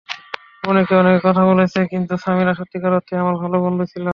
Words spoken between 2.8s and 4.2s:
অর্থেই আমার ভালো বন্ধু ছিল।